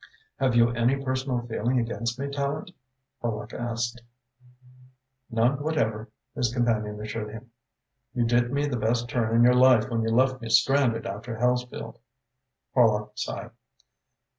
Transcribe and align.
"Have 0.39 0.55
you 0.55 0.71
any 0.71 0.95
personal 0.95 1.45
feeling 1.45 1.77
against 1.79 2.17
me, 2.17 2.25
Tallente?" 2.25 2.73
Horlock 3.21 3.53
asked. 3.53 4.01
"None 5.29 5.61
whatever," 5.61 6.09
his 6.33 6.51
companion 6.51 6.99
assured 6.99 7.29
him. 7.29 7.51
"You 8.15 8.25
did 8.25 8.51
me 8.51 8.65
the 8.65 8.77
best 8.77 9.07
turn 9.07 9.35
in 9.35 9.43
your 9.43 9.53
life 9.53 9.91
when 9.91 10.01
you 10.01 10.09
left 10.09 10.41
me 10.41 10.49
stranded 10.49 11.05
after 11.05 11.37
Hellesfield." 11.37 11.99
Horlock 12.73 13.11
sighed. 13.13 13.51